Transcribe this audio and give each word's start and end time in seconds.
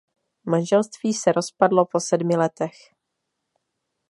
Manželství 0.45 1.13
se 1.13 1.31
rozpadlo 1.31 1.85
po 1.85 1.99
sedmi 1.99 2.35
letech. 2.35 2.71